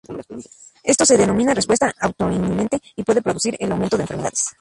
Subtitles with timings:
[0.81, 4.49] Esto se denomina respuesta autoinmune y puede producir el aumento de enfermedades.